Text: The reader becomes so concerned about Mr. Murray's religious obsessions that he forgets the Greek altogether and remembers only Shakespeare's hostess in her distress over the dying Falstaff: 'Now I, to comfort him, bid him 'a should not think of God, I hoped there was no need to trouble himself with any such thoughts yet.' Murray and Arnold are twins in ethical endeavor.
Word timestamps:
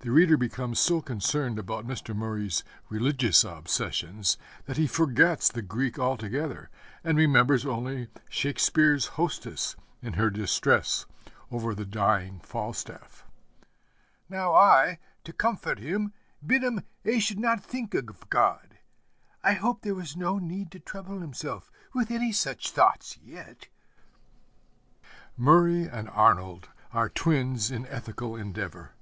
The 0.00 0.10
reader 0.10 0.36
becomes 0.36 0.78
so 0.78 1.00
concerned 1.00 1.58
about 1.58 1.86
Mr. 1.86 2.14
Murray's 2.14 2.62
religious 2.90 3.42
obsessions 3.42 4.36
that 4.66 4.76
he 4.76 4.86
forgets 4.86 5.48
the 5.50 5.62
Greek 5.62 5.98
altogether 5.98 6.68
and 7.02 7.16
remembers 7.16 7.64
only 7.64 8.08
Shakespeare's 8.28 9.06
hostess 9.16 9.74
in 10.02 10.12
her 10.12 10.28
distress 10.28 11.06
over 11.50 11.74
the 11.74 11.86
dying 11.86 12.40
Falstaff: 12.40 13.24
'Now 14.28 14.52
I, 14.54 14.98
to 15.24 15.32
comfort 15.32 15.78
him, 15.78 16.12
bid 16.46 16.62
him 16.62 16.82
'a 17.06 17.18
should 17.18 17.40
not 17.40 17.64
think 17.64 17.94
of 17.94 18.28
God, 18.28 18.76
I 19.42 19.54
hoped 19.54 19.84
there 19.84 19.94
was 19.94 20.18
no 20.18 20.38
need 20.38 20.70
to 20.72 20.80
trouble 20.80 21.20
himself 21.20 21.70
with 21.94 22.10
any 22.10 22.30
such 22.30 22.72
thoughts 22.72 23.16
yet.' 23.24 23.68
Murray 25.34 25.84
and 25.88 26.10
Arnold 26.10 26.68
are 26.92 27.08
twins 27.08 27.70
in 27.70 27.86
ethical 27.86 28.36
endeavor. 28.36 28.92